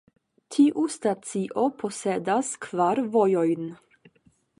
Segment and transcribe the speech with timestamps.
[0.53, 3.69] Tiu stacio posedas kvar vojojn.